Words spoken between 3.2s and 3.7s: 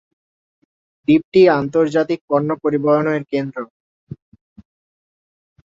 কেন্দ্র।